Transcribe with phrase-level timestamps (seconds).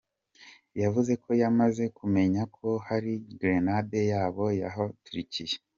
[0.81, 5.55] Yavuze ko yamaze kumenya ko hari grenade yoba yahaturikiye.